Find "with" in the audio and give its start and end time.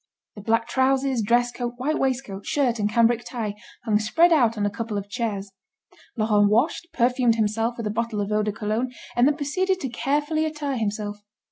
7.77-7.85